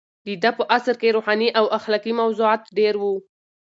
د 0.25 0.27
ده 0.43 0.51
په 0.57 0.63
عصر 0.77 0.95
کې 1.01 1.13
روحاني 1.15 1.49
او 1.59 1.65
اخلاقي 1.77 2.13
موضوعات 2.21 2.63
ډېر 2.77 2.93
وو. 3.01 3.13